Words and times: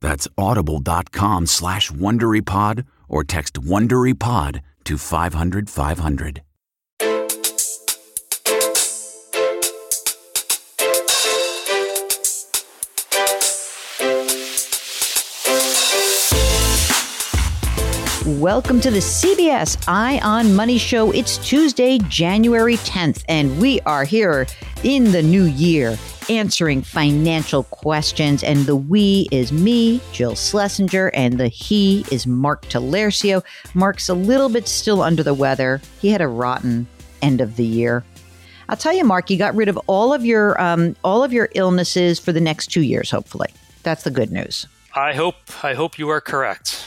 That's 0.00 0.28
audible.com 0.36 1.46
slash 1.46 1.90
WonderyPod 1.90 2.86
or 3.08 3.24
text 3.24 3.54
WonderyPod 3.54 4.60
to 4.84 4.98
500, 4.98 5.70
500. 5.70 6.42
Welcome 18.26 18.80
to 18.80 18.90
the 18.90 18.98
CBS 18.98 19.82
Eye 19.88 20.20
on 20.22 20.54
Money 20.54 20.78
Show. 20.78 21.10
It's 21.12 21.38
Tuesday, 21.38 21.98
January 22.08 22.76
10th, 22.78 23.24
and 23.28 23.58
we 23.60 23.80
are 23.82 24.04
here 24.04 24.46
in 24.82 25.10
the 25.10 25.22
new 25.22 25.44
year 25.44 25.96
answering 26.28 26.82
financial 26.82 27.64
questions. 27.64 28.42
And 28.42 28.66
the 28.66 28.76
we 28.76 29.28
is 29.30 29.52
me, 29.52 30.00
Jill 30.12 30.34
Schlesinger, 30.34 31.08
and 31.14 31.38
the 31.38 31.48
he 31.48 32.04
is 32.10 32.26
Mark 32.26 32.66
Talercio. 32.66 33.42
Mark's 33.74 34.08
a 34.08 34.14
little 34.14 34.48
bit 34.48 34.68
still 34.68 35.02
under 35.02 35.22
the 35.22 35.34
weather. 35.34 35.80
He 36.00 36.08
had 36.08 36.20
a 36.20 36.28
rotten 36.28 36.86
end 37.22 37.40
of 37.40 37.56
the 37.56 37.64
year. 37.64 38.04
I'll 38.68 38.76
tell 38.76 38.92
you, 38.92 39.04
Mark, 39.04 39.30
you 39.30 39.36
got 39.36 39.54
rid 39.54 39.68
of 39.68 39.78
all 39.86 40.12
of 40.12 40.24
your 40.24 40.60
um, 40.60 40.96
all 41.04 41.22
of 41.22 41.32
your 41.32 41.48
illnesses 41.54 42.18
for 42.18 42.32
the 42.32 42.40
next 42.40 42.68
two 42.68 42.82
years. 42.82 43.10
Hopefully, 43.10 43.48
that's 43.82 44.02
the 44.02 44.10
good 44.10 44.32
news. 44.32 44.66
I 44.94 45.14
hope 45.14 45.36
I 45.62 45.74
hope 45.74 45.98
you 45.98 46.08
are 46.08 46.20
correct. 46.20 46.84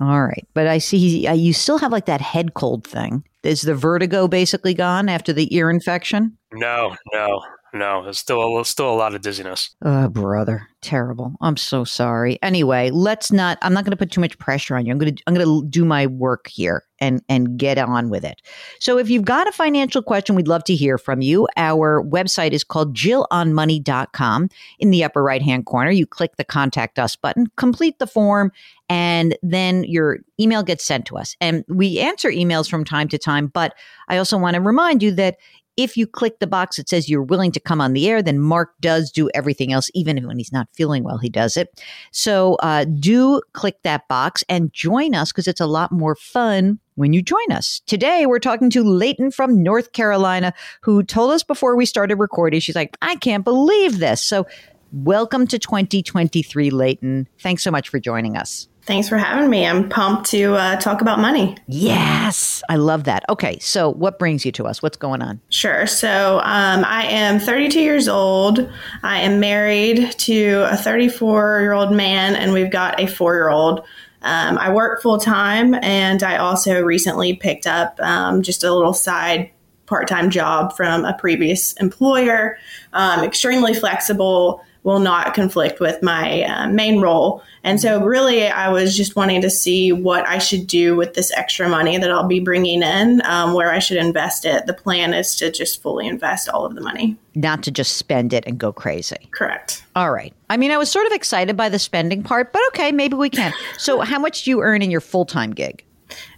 All 0.00 0.22
right, 0.22 0.46
but 0.52 0.66
I 0.66 0.78
see 0.78 1.26
uh, 1.26 1.32
you 1.32 1.52
still 1.52 1.78
have 1.78 1.92
like 1.92 2.06
that 2.06 2.20
head 2.20 2.54
cold 2.54 2.86
thing. 2.86 3.24
Is 3.42 3.62
the 3.62 3.74
vertigo 3.74 4.28
basically 4.28 4.74
gone 4.74 5.08
after 5.08 5.32
the 5.32 5.54
ear 5.54 5.70
infection? 5.70 6.36
No, 6.52 6.96
no, 7.12 7.42
no, 7.74 8.02
there's 8.02 8.18
still 8.18 8.58
a, 8.58 8.64
still 8.64 8.92
a 8.92 8.94
lot 8.94 9.14
of 9.14 9.22
dizziness. 9.22 9.74
Oh, 9.82 10.08
brother, 10.08 10.68
terrible. 10.82 11.34
I'm 11.40 11.56
so 11.56 11.84
sorry. 11.84 12.38
Anyway, 12.42 12.90
let's 12.90 13.32
not. 13.32 13.56
I'm 13.62 13.72
not 13.72 13.84
going 13.84 13.92
to 13.92 13.96
put 13.96 14.10
too 14.10 14.20
much 14.20 14.38
pressure 14.38 14.76
on 14.76 14.84
you. 14.84 14.92
I'm 14.92 14.98
going 14.98 15.16
to 15.16 15.22
I'm 15.26 15.34
going 15.34 15.46
to 15.46 15.66
do 15.68 15.86
my 15.86 16.06
work 16.06 16.48
here 16.48 16.84
and 17.00 17.22
and 17.30 17.56
get 17.56 17.78
on 17.78 18.10
with 18.10 18.24
it. 18.24 18.42
So, 18.78 18.98
if 18.98 19.08
you've 19.08 19.24
got 19.24 19.48
a 19.48 19.52
financial 19.52 20.02
question, 20.02 20.34
we'd 20.34 20.48
love 20.48 20.64
to 20.64 20.74
hear 20.74 20.98
from 20.98 21.22
you. 21.22 21.48
Our 21.56 22.04
website 22.04 22.52
is 22.52 22.62
called 22.62 22.94
JillOnMoney.com. 22.94 24.50
In 24.78 24.90
the 24.90 25.04
upper 25.04 25.22
right 25.22 25.42
hand 25.42 25.64
corner, 25.64 25.90
you 25.90 26.06
click 26.06 26.36
the 26.36 26.44
Contact 26.44 26.98
Us 26.98 27.16
button, 27.16 27.46
complete 27.56 27.98
the 27.98 28.06
form, 28.06 28.52
and 28.90 29.34
then 29.42 29.84
your 29.84 30.18
email 30.38 30.62
gets 30.62 30.84
sent 30.84 31.06
to 31.06 31.16
us. 31.16 31.36
And 31.40 31.64
we 31.68 31.98
answer 32.00 32.28
emails 32.30 32.68
from 32.68 32.84
time 32.84 33.08
to 33.08 33.18
time, 33.18 33.46
but 33.46 33.74
I 34.08 34.18
also 34.18 34.36
want 34.36 34.56
to 34.56 34.60
remind 34.60 35.02
you 35.02 35.12
that 35.12 35.38
if 35.76 35.96
you 35.96 36.06
click 36.06 36.38
the 36.38 36.46
box 36.46 36.76
that 36.76 36.88
says 36.88 37.08
you're 37.08 37.22
willing 37.22 37.52
to 37.52 37.60
come 37.60 37.80
on 37.80 37.92
the 37.92 38.08
air, 38.08 38.22
then 38.22 38.38
Mark 38.38 38.72
does 38.80 39.10
do 39.10 39.30
everything 39.34 39.72
else, 39.72 39.90
even 39.94 40.26
when 40.26 40.38
he's 40.38 40.52
not 40.52 40.68
feeling 40.74 41.02
well, 41.04 41.18
he 41.18 41.28
does 41.28 41.56
it. 41.56 41.68
So 42.10 42.56
uh, 42.56 42.84
do 42.84 43.40
click 43.52 43.82
that 43.82 44.06
box 44.08 44.44
and 44.48 44.72
join 44.72 45.14
us 45.14 45.32
because 45.32 45.48
it's 45.48 45.60
a 45.60 45.66
lot 45.66 45.92
more 45.92 46.14
fun 46.14 46.78
when 46.94 47.12
you 47.12 47.22
join 47.22 47.50
us. 47.50 47.80
Today, 47.86 48.26
we're 48.26 48.38
talking 48.38 48.70
to 48.70 48.82
Leighton 48.82 49.30
from 49.30 49.62
North 49.62 49.92
Carolina, 49.92 50.52
who 50.82 51.02
told 51.02 51.30
us 51.30 51.42
before 51.42 51.76
we 51.76 51.86
started 51.86 52.16
recording, 52.16 52.60
she's 52.60 52.76
like, 52.76 52.96
I 53.00 53.16
can't 53.16 53.44
believe 53.44 53.98
this. 53.98 54.20
So 54.22 54.46
welcome 54.92 55.46
to 55.46 55.58
2023, 55.58 56.70
Leighton. 56.70 57.28
Thanks 57.40 57.62
so 57.62 57.70
much 57.70 57.88
for 57.88 57.98
joining 57.98 58.36
us. 58.36 58.68
Thanks 58.84 59.08
for 59.08 59.16
having 59.16 59.48
me. 59.48 59.64
I'm 59.64 59.88
pumped 59.88 60.30
to 60.30 60.54
uh, 60.54 60.76
talk 60.76 61.00
about 61.00 61.20
money. 61.20 61.56
Yes, 61.68 62.62
I 62.68 62.76
love 62.76 63.04
that. 63.04 63.24
Okay, 63.28 63.58
so 63.60 63.88
what 63.88 64.18
brings 64.18 64.44
you 64.44 64.50
to 64.52 64.66
us? 64.66 64.82
What's 64.82 64.96
going 64.96 65.22
on? 65.22 65.40
Sure. 65.50 65.86
So 65.86 66.38
um, 66.38 66.84
I 66.84 67.04
am 67.06 67.38
32 67.38 67.80
years 67.80 68.08
old. 68.08 68.68
I 69.04 69.20
am 69.20 69.38
married 69.38 70.12
to 70.18 70.66
a 70.68 70.76
34 70.76 71.60
year 71.60 71.72
old 71.72 71.92
man, 71.92 72.34
and 72.34 72.52
we've 72.52 72.72
got 72.72 73.00
a 73.00 73.06
four 73.06 73.34
year 73.34 73.50
old. 73.50 73.86
Um, 74.22 74.58
I 74.58 74.72
work 74.72 75.00
full 75.00 75.18
time, 75.18 75.74
and 75.74 76.22
I 76.24 76.38
also 76.38 76.80
recently 76.82 77.36
picked 77.36 77.68
up 77.68 78.00
um, 78.00 78.42
just 78.42 78.64
a 78.64 78.74
little 78.74 78.94
side 78.94 79.50
part 79.86 80.08
time 80.08 80.30
job 80.30 80.76
from 80.76 81.04
a 81.04 81.14
previous 81.14 81.72
employer. 81.74 82.58
Um, 82.92 83.22
extremely 83.22 83.74
flexible 83.74 84.64
will 84.84 84.98
not 84.98 85.34
conflict 85.34 85.78
with 85.80 86.02
my 86.02 86.42
uh, 86.42 86.68
main 86.68 87.00
role. 87.00 87.42
And 87.62 87.80
so, 87.80 88.04
really, 88.04 88.48
I 88.48 88.68
was 88.68 88.96
just 88.96 89.14
wanting 89.14 89.40
to 89.42 89.50
see 89.50 89.92
what 89.92 90.26
I 90.26 90.38
should 90.38 90.66
do 90.66 90.96
with 90.96 91.14
this 91.14 91.30
extra 91.32 91.68
money 91.68 91.98
that 91.98 92.10
I'll 92.10 92.26
be 92.26 92.40
bringing 92.40 92.82
in, 92.82 93.22
um, 93.24 93.54
where 93.54 93.72
I 93.72 93.78
should 93.78 93.96
invest 93.96 94.44
it. 94.44 94.66
The 94.66 94.74
plan 94.74 95.14
is 95.14 95.36
to 95.36 95.50
just 95.50 95.80
fully 95.80 96.06
invest 96.08 96.48
all 96.48 96.64
of 96.64 96.74
the 96.74 96.80
money, 96.80 97.16
not 97.34 97.62
to 97.64 97.70
just 97.70 97.96
spend 97.96 98.32
it 98.32 98.44
and 98.46 98.58
go 98.58 98.72
crazy. 98.72 99.28
Correct. 99.30 99.84
All 99.94 100.10
right. 100.10 100.34
I 100.50 100.56
mean, 100.56 100.70
I 100.70 100.76
was 100.76 100.90
sort 100.90 101.06
of 101.06 101.12
excited 101.12 101.56
by 101.56 101.68
the 101.68 101.78
spending 101.78 102.22
part, 102.22 102.52
but 102.52 102.62
okay, 102.68 102.90
maybe 102.90 103.14
we 103.14 103.30
can. 103.30 103.52
so, 103.78 104.00
how 104.00 104.18
much 104.18 104.44
do 104.44 104.50
you 104.50 104.60
earn 104.62 104.82
in 104.82 104.90
your 104.90 105.00
full 105.00 105.24
time 105.24 105.52
gig? 105.52 105.84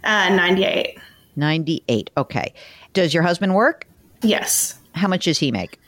Uh, 0.03 0.29
98. 0.29 0.99
98. 1.35 2.09
Okay. 2.17 2.53
Does 2.93 3.13
your 3.13 3.23
husband 3.23 3.55
work? 3.55 3.87
Yes. 4.21 4.79
How 4.93 5.07
much 5.07 5.25
does 5.25 5.37
he 5.37 5.51
make? 5.51 5.79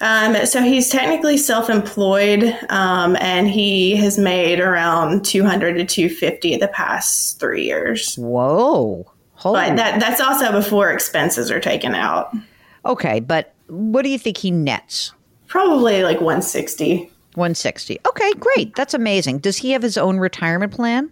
Um, 0.00 0.46
so 0.46 0.62
he's 0.62 0.88
technically 0.88 1.36
self-employed, 1.36 2.56
um, 2.68 3.16
and 3.20 3.48
he 3.48 3.96
has 3.96 4.16
made 4.18 4.60
around 4.60 5.24
200 5.24 5.74
to 5.74 5.84
250 5.84 6.56
the 6.56 6.68
past 6.68 7.40
three 7.40 7.64
years. 7.64 8.14
Whoa! 8.16 9.10
Holy. 9.34 9.60
But 9.60 9.76
that 9.76 10.00
that's 10.00 10.20
also 10.20 10.52
before 10.52 10.90
expenses 10.90 11.50
are 11.50 11.60
taken 11.60 11.94
out. 11.94 12.32
Okay, 12.84 13.20
but 13.20 13.54
what 13.68 14.02
do 14.02 14.08
you 14.08 14.18
think 14.18 14.36
he 14.36 14.50
nets? 14.50 15.12
Probably 15.46 16.02
like 16.02 16.20
160. 16.20 17.10
160. 17.34 18.00
Okay, 18.06 18.32
great. 18.34 18.74
That's 18.74 18.94
amazing. 18.94 19.38
Does 19.38 19.58
he 19.58 19.70
have 19.70 19.82
his 19.82 19.96
own 19.96 20.18
retirement 20.18 20.72
plan? 20.72 21.10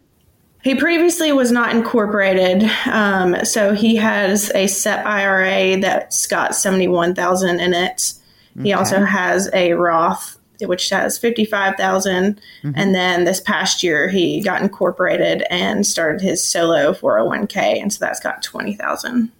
He 0.62 0.75
previously 0.75 1.33
was 1.33 1.53
not 1.53 1.75
incorporated, 1.75 2.69
um, 2.87 3.44
so 3.44 3.73
he 3.73 3.94
has 3.97 4.50
a 4.53 4.67
SEP 4.67 5.06
IRA 5.06 5.81
that's 5.81 6.27
got 6.27 6.56
71,000 6.56 7.61
in 7.61 7.73
it. 7.73 8.15
He 8.62 8.73
also 8.73 9.05
has 9.05 9.50
a 9.53 9.73
Roth, 9.73 10.38
which 10.61 10.88
has 10.91 11.19
55,000. 11.19 12.41
Mm-hmm. 12.62 12.73
And 12.75 12.94
then 12.94 13.25
this 13.25 13.41
past 13.41 13.82
year, 13.82 14.08
he 14.08 14.43
got 14.43 14.62
incorporated 14.62 15.44
and 15.50 15.87
started 15.87 16.20
his 16.20 16.47
solo 16.47 16.93
401k. 16.93 17.81
And 17.81 17.93
so 17.93 18.05
that's 18.05 18.20
got 18.20 18.43
20,000. 18.43 19.31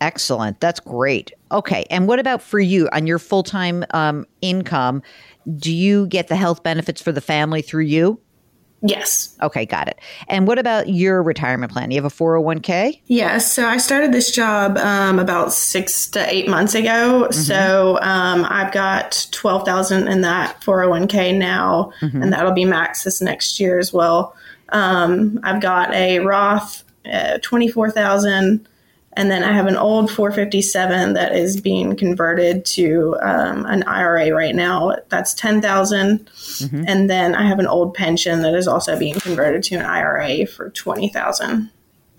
Excellent. 0.00 0.60
That's 0.60 0.80
great. 0.80 1.32
Okay. 1.52 1.84
And 1.90 2.08
what 2.08 2.18
about 2.18 2.40
for 2.40 2.58
you 2.58 2.88
on 2.92 3.06
your 3.06 3.18
full 3.18 3.42
time 3.42 3.84
um, 3.90 4.26
income? 4.40 5.02
Do 5.56 5.72
you 5.72 6.06
get 6.06 6.28
the 6.28 6.36
health 6.36 6.62
benefits 6.62 7.02
for 7.02 7.12
the 7.12 7.20
family 7.20 7.62
through 7.62 7.84
you? 7.84 8.20
Yes. 8.82 9.36
Okay, 9.42 9.66
got 9.66 9.88
it. 9.88 9.98
And 10.28 10.46
what 10.46 10.58
about 10.58 10.88
your 10.88 11.22
retirement 11.22 11.70
plan? 11.70 11.90
You 11.90 12.02
have 12.02 12.10
a 12.10 12.14
401k? 12.14 12.98
Yes. 13.06 13.52
So 13.52 13.66
I 13.66 13.76
started 13.76 14.12
this 14.12 14.30
job 14.30 14.78
um, 14.78 15.18
about 15.18 15.52
six 15.52 16.06
to 16.10 16.32
eight 16.32 16.48
months 16.48 16.74
ago. 16.74 17.24
Mm-hmm. 17.30 17.32
So 17.32 17.98
um, 18.00 18.46
I've 18.48 18.72
got 18.72 19.28
12000 19.32 20.08
in 20.08 20.22
that 20.22 20.60
401k 20.62 21.36
now, 21.36 21.92
Mm-hmm. 22.00 22.22
and 22.22 22.32
that'll 22.32 22.52
be 22.52 22.64
max 22.64 23.04
this 23.04 23.20
next 23.20 23.60
year 23.60 23.78
as 23.78 23.92
well. 23.92 24.34
Um, 24.70 25.38
I've 25.42 25.60
got 25.60 25.92
a 25.92 26.20
Roth 26.20 26.84
uh, 27.10 27.38
24000 27.42 28.66
and 29.14 29.30
then 29.30 29.42
I 29.42 29.52
have 29.52 29.66
an 29.66 29.76
old 29.76 30.10
457 30.10 31.14
that 31.14 31.34
is 31.34 31.60
being 31.60 31.96
converted 31.96 32.64
to 32.66 33.16
um, 33.20 33.66
an 33.66 33.82
IRA 33.82 34.32
right 34.32 34.54
now. 34.54 34.96
That's 35.08 35.34
10,000. 35.34 36.30
And 36.86 37.10
then 37.10 37.34
I 37.34 37.46
have 37.46 37.58
an 37.58 37.66
old 37.66 37.94
pension 37.94 38.42
that 38.42 38.54
is 38.54 38.68
also 38.68 38.96
being 38.98 39.14
converted 39.18 39.64
to 39.64 39.76
an 39.76 39.84
IRA 39.84 40.46
for 40.46 40.70
20,000. 40.70 41.70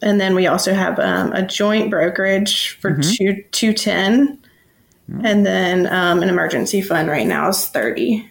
And 0.01 0.19
then 0.19 0.35
we 0.35 0.47
also 0.47 0.73
have 0.73 0.99
um, 0.99 1.31
a 1.31 1.45
joint 1.45 1.89
brokerage 1.89 2.71
for 2.81 2.91
two, 3.17 3.43
210. 3.51 4.39
And 5.25 5.45
then 5.45 5.87
um, 5.87 6.21
an 6.23 6.29
emergency 6.29 6.81
fund 6.81 7.07
right 7.07 7.27
now 7.27 7.49
is 7.49 7.67
30. 7.67 8.30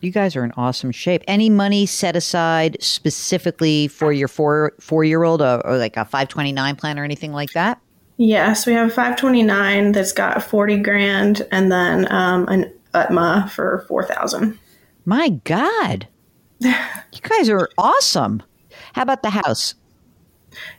You 0.00 0.10
guys 0.10 0.34
are 0.34 0.44
in 0.44 0.52
awesome 0.56 0.92
shape. 0.92 1.22
Any 1.28 1.50
money 1.50 1.84
set 1.86 2.16
aside 2.16 2.76
specifically 2.80 3.88
for 3.88 4.12
your 4.12 4.28
four 4.28 4.72
four 4.80 5.04
year 5.04 5.24
old 5.24 5.42
or, 5.42 5.66
or 5.66 5.76
like 5.76 5.96
a 5.96 6.04
529 6.04 6.76
plan 6.76 6.98
or 6.98 7.04
anything 7.04 7.32
like 7.32 7.50
that? 7.52 7.80
Yes, 8.16 8.66
we 8.66 8.74
have 8.74 8.88
a 8.88 8.90
529 8.90 9.92
that's 9.92 10.12
got 10.12 10.42
40 10.42 10.78
grand 10.78 11.46
and 11.50 11.72
then 11.72 12.10
um, 12.12 12.46
an 12.48 12.72
UTMA 12.94 13.50
for 13.50 13.84
4,000. 13.88 14.58
My 15.04 15.30
God. 15.44 16.08
You 17.12 17.20
guys 17.22 17.48
are 17.48 17.68
awesome. 17.76 18.42
How 18.92 19.02
about 19.02 19.22
the 19.22 19.30
house? 19.30 19.74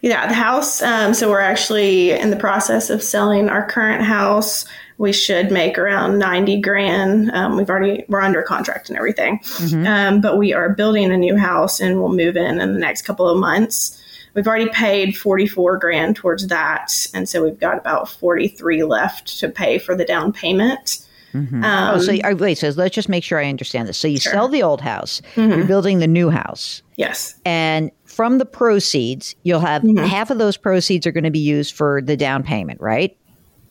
Yeah, 0.01 0.27
the 0.27 0.33
house. 0.33 0.81
Um, 0.81 1.13
so 1.13 1.29
we're 1.29 1.39
actually 1.41 2.11
in 2.11 2.29
the 2.29 2.37
process 2.37 2.89
of 2.89 3.03
selling 3.03 3.49
our 3.49 3.67
current 3.67 4.03
house. 4.03 4.65
We 5.01 5.13
should 5.13 5.49
make 5.49 5.79
around 5.79 6.19
ninety 6.19 6.61
grand. 6.61 7.31
Um, 7.31 7.57
we've 7.57 7.71
already 7.71 8.05
we're 8.07 8.21
under 8.21 8.43
contract 8.43 8.87
and 8.87 8.95
everything, 8.99 9.39
um, 9.87 10.21
but 10.21 10.37
we 10.37 10.53
are 10.53 10.69
building 10.69 11.11
a 11.11 11.17
new 11.17 11.35
house 11.35 11.79
and 11.79 11.99
we'll 11.99 12.13
move 12.13 12.37
in 12.37 12.61
in 12.61 12.73
the 12.73 12.79
next 12.79 13.01
couple 13.01 13.27
of 13.27 13.35
months. 13.39 13.99
We've 14.35 14.45
already 14.47 14.69
paid 14.69 15.17
forty 15.17 15.47
four 15.47 15.75
grand 15.77 16.17
towards 16.17 16.45
that, 16.49 17.07
and 17.15 17.27
so 17.27 17.43
we've 17.43 17.59
got 17.59 17.79
about 17.79 18.09
forty 18.09 18.47
three 18.47 18.83
left 18.83 19.39
to 19.39 19.49
pay 19.49 19.79
for 19.79 19.95
the 19.95 20.05
down 20.05 20.31
payment. 20.31 21.03
Um, 21.33 21.63
oh, 21.63 21.97
so 21.97 22.13
uh, 22.23 22.35
wait, 22.35 22.59
so 22.59 22.69
let's 22.69 22.93
just 22.93 23.09
make 23.09 23.23
sure 23.23 23.39
I 23.39 23.49
understand 23.49 23.87
this. 23.87 23.97
So 23.97 24.07
you 24.07 24.19
sell 24.19 24.49
the 24.49 24.61
old 24.61 24.81
house, 24.81 25.19
you're 25.35 25.65
building 25.65 25.97
the 25.97 26.07
new 26.07 26.29
house, 26.29 26.83
yes, 26.97 27.39
and 27.43 27.89
from 28.05 28.37
the 28.37 28.45
proceeds, 28.45 29.33
you'll 29.41 29.61
have 29.61 29.81
half 29.97 30.29
of 30.29 30.37
those 30.37 30.57
proceeds 30.57 31.07
are 31.07 31.11
going 31.11 31.23
to 31.23 31.31
be 31.31 31.39
used 31.39 31.73
for 31.73 32.03
the 32.03 32.15
down 32.15 32.43
payment, 32.43 32.79
right? 32.79 33.17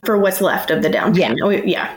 For 0.04 0.18
what's 0.18 0.40
left 0.40 0.70
of 0.70 0.82
the 0.82 0.88
down 0.88 1.14
Yeah. 1.14 1.28
payment. 1.28 1.46
We- 1.46 1.72
yeah. 1.72 1.90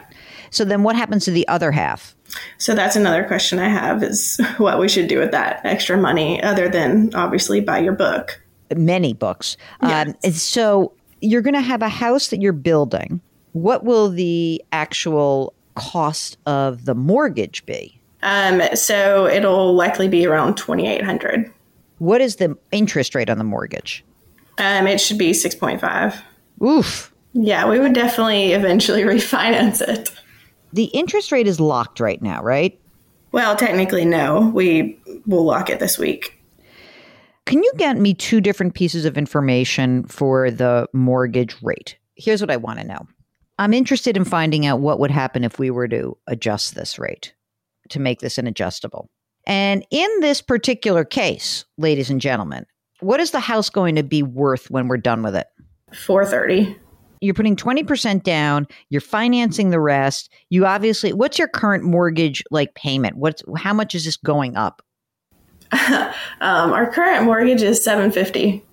So 0.49 0.63
then 0.65 0.83
what 0.83 0.95
happens 0.95 1.25
to 1.25 1.31
the 1.31 1.47
other 1.47 1.71
half? 1.71 2.15
So 2.57 2.73
that's 2.75 2.95
another 2.95 3.23
question 3.23 3.59
I 3.59 3.69
have 3.69 4.03
is 4.03 4.39
what 4.57 4.79
we 4.79 4.87
should 4.89 5.07
do 5.07 5.19
with 5.19 5.31
that 5.31 5.61
extra 5.63 5.97
money, 5.97 6.41
other 6.43 6.67
than 6.69 7.13
obviously 7.15 7.59
buy 7.61 7.79
your 7.79 7.93
book. 7.93 8.41
Many 8.75 9.13
books. 9.13 9.55
Um, 9.81 10.15
so 10.31 10.93
you're 11.21 11.41
going 11.41 11.53
to 11.53 11.61
have 11.61 11.81
a 11.81 11.89
house 11.89 12.29
that 12.29 12.41
you're 12.41 12.53
building. 12.53 13.21
What 13.53 13.83
will 13.83 14.09
the 14.09 14.63
actual 14.71 15.53
cost 15.75 16.37
of 16.47 16.85
the 16.85 16.95
mortgage 16.95 17.65
be? 17.67 17.99
Um, 18.23 18.61
so 18.73 19.27
it'll 19.27 19.73
likely 19.75 20.07
be 20.07 20.25
around 20.25 20.55
twenty 20.55 20.87
eight 20.87 21.03
hundred. 21.03 21.51
What 21.99 22.19
is 22.21 22.37
the 22.37 22.57
interest 22.71 23.13
rate 23.15 23.29
on 23.29 23.37
the 23.37 23.43
mortgage? 23.43 24.03
Um, 24.57 24.87
it 24.87 24.99
should 24.99 25.17
be 25.19 25.33
six 25.33 25.53
point 25.53 25.79
five. 25.81 26.19
Oof. 26.63 27.12
Yeah, 27.33 27.67
we 27.69 27.79
would 27.79 27.93
definitely 27.93 28.53
eventually 28.53 29.01
refinance 29.03 29.81
it. 29.81 30.11
The 30.71 30.85
interest 30.85 31.31
rate 31.31 31.47
is 31.47 31.59
locked 31.59 31.99
right 31.99 32.21
now, 32.21 32.41
right? 32.41 32.79
Well, 33.31 33.55
technically, 33.55 34.05
no. 34.05 34.51
We 34.53 34.99
will 35.25 35.43
lock 35.43 35.69
it 35.69 35.79
this 35.79 35.97
week. 35.97 36.39
Can 37.45 37.61
you 37.61 37.71
get 37.77 37.97
me 37.97 38.13
two 38.13 38.39
different 38.39 38.73
pieces 38.73 39.05
of 39.05 39.17
information 39.17 40.05
for 40.05 40.49
the 40.49 40.87
mortgage 40.93 41.55
rate? 41.61 41.97
Here's 42.15 42.41
what 42.41 42.51
I 42.51 42.57
want 42.57 42.79
to 42.79 42.87
know. 42.87 43.07
I'm 43.59 43.73
interested 43.73 44.17
in 44.17 44.23
finding 44.25 44.65
out 44.65 44.79
what 44.79 44.99
would 44.99 45.11
happen 45.11 45.43
if 45.43 45.59
we 45.59 45.69
were 45.69 45.87
to 45.89 46.17
adjust 46.27 46.75
this 46.75 46.97
rate 46.97 47.33
to 47.89 47.99
make 47.99 48.19
this 48.19 48.37
an 48.37 48.47
adjustable. 48.47 49.09
And 49.45 49.85
in 49.91 50.09
this 50.21 50.41
particular 50.41 51.03
case, 51.03 51.65
ladies 51.77 52.09
and 52.09 52.21
gentlemen, 52.21 52.65
what 53.01 53.19
is 53.19 53.31
the 53.31 53.39
house 53.39 53.69
going 53.69 53.95
to 53.95 54.03
be 54.03 54.23
worth 54.23 54.71
when 54.71 54.87
we're 54.87 54.97
done 54.97 55.21
with 55.21 55.35
it? 55.35 55.47
Four 55.93 56.25
thirty. 56.25 56.77
You're 57.23 57.33
putting 57.33 57.55
20% 57.55 58.23
down, 58.23 58.67
you're 58.89 59.01
financing 59.01 59.69
the 59.69 59.79
rest. 59.79 60.29
You 60.49 60.65
obviously, 60.65 61.13
what's 61.13 61.39
your 61.39 61.47
current 61.47 61.83
mortgage 61.83 62.43
like 62.51 62.75
payment? 62.75 63.15
What's 63.15 63.41
how 63.57 63.73
much 63.73 63.95
is 63.95 64.05
this 64.05 64.17
going 64.17 64.55
up? 64.55 64.81
Um, 66.41 66.73
our 66.73 66.91
current 66.91 67.23
mortgage 67.23 67.61
is 67.61 67.81
seven 67.81 68.11
fifty. 68.11 68.63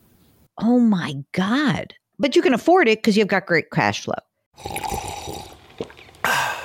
Oh 0.60 0.80
my 0.80 1.14
God. 1.32 1.94
But 2.18 2.34
you 2.34 2.42
can 2.42 2.52
afford 2.52 2.88
it 2.88 2.98
because 2.98 3.16
you've 3.16 3.28
got 3.28 3.46
great 3.46 3.70
cash 3.70 4.02
flow. 4.02 4.14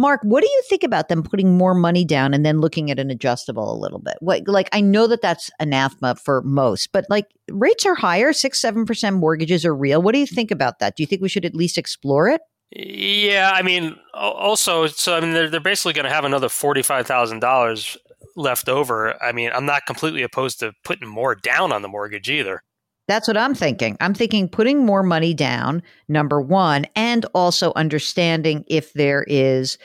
Mark, 0.00 0.20
what 0.22 0.42
do 0.42 0.48
you 0.48 0.62
think 0.66 0.82
about 0.82 1.10
them 1.10 1.22
putting 1.22 1.58
more 1.58 1.74
money 1.74 2.06
down 2.06 2.32
and 2.32 2.44
then 2.44 2.58
looking 2.58 2.90
at 2.90 2.98
an 2.98 3.10
adjustable 3.10 3.70
a 3.70 3.76
little 3.78 3.98
bit? 3.98 4.16
What, 4.20 4.48
like, 4.48 4.70
I 4.72 4.80
know 4.80 5.06
that 5.06 5.20
that's 5.20 5.50
anathema 5.60 6.14
for 6.14 6.40
most, 6.40 6.90
but 6.90 7.04
like 7.10 7.26
rates 7.50 7.84
are 7.84 7.94
higher, 7.94 8.32
six, 8.32 8.58
seven 8.58 8.86
percent 8.86 9.16
mortgages 9.16 9.62
are 9.66 9.76
real. 9.76 10.00
What 10.00 10.12
do 10.12 10.18
you 10.18 10.26
think 10.26 10.50
about 10.50 10.78
that? 10.78 10.96
Do 10.96 11.02
you 11.02 11.06
think 11.06 11.20
we 11.20 11.28
should 11.28 11.44
at 11.44 11.54
least 11.54 11.76
explore 11.76 12.30
it? 12.30 12.40
Yeah, 12.70 13.50
I 13.52 13.60
mean, 13.60 13.94
also, 14.14 14.86
so 14.86 15.18
I 15.18 15.20
mean, 15.20 15.32
they're 15.32 15.50
they're 15.50 15.60
basically 15.60 15.92
going 15.92 16.04
to 16.04 16.14
have 16.14 16.24
another 16.24 16.48
forty 16.48 16.80
five 16.80 17.06
thousand 17.06 17.40
dollars 17.40 17.98
left 18.36 18.70
over. 18.70 19.22
I 19.22 19.32
mean, 19.32 19.50
I'm 19.52 19.66
not 19.66 19.84
completely 19.84 20.22
opposed 20.22 20.60
to 20.60 20.72
putting 20.82 21.08
more 21.08 21.34
down 21.34 21.72
on 21.72 21.82
the 21.82 21.88
mortgage 21.88 22.30
either. 22.30 22.62
That's 23.10 23.26
what 23.26 23.36
I'm 23.36 23.56
thinking. 23.56 23.96
I'm 23.98 24.14
thinking 24.14 24.48
putting 24.48 24.86
more 24.86 25.02
money 25.02 25.34
down, 25.34 25.82
number 26.06 26.40
one, 26.40 26.86
and 26.94 27.26
also 27.34 27.72
understanding 27.74 28.64
if 28.68 28.92
there 28.92 29.24
is 29.26 29.78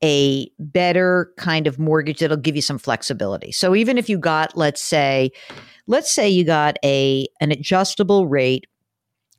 a 0.00 0.48
better 0.60 1.32
kind 1.36 1.66
of 1.66 1.80
mortgage 1.80 2.20
that'll 2.20 2.36
give 2.36 2.54
you 2.54 2.62
some 2.62 2.78
flexibility. 2.78 3.50
So 3.50 3.74
even 3.74 3.98
if 3.98 4.08
you 4.08 4.16
got, 4.16 4.56
let's 4.56 4.80
say, 4.80 5.32
let's 5.88 6.12
say 6.12 6.28
you 6.28 6.44
got 6.44 6.78
a 6.84 7.26
an 7.40 7.50
adjustable 7.50 8.28
rate 8.28 8.68